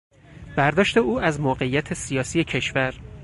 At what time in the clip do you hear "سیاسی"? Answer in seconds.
1.93-2.43